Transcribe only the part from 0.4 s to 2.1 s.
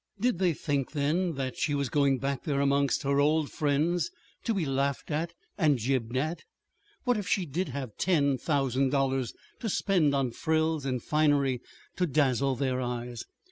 think, then, that she was